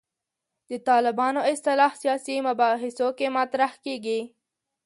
د 0.69 0.71
طالبانو 0.89 1.39
اصطلاح 1.53 1.93
سیاسي 2.01 2.35
مباحثو 2.47 3.07
کې 3.17 3.27
مطرح 3.37 3.71
کېږي. 3.85 4.19